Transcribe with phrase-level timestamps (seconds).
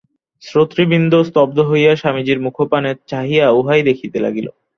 [0.43, 4.47] শ্রোতৃবৃন্দ স্তব্ধ হইয়া স্বামীজির মুখপানে চাহিয়া উহাই দেখিতে লাগিল।